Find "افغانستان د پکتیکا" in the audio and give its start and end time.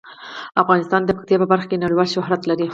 0.63-1.41